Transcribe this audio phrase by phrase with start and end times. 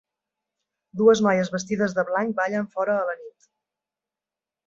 [1.01, 3.49] Dues noies vestides de blanc ballen fora a la nit.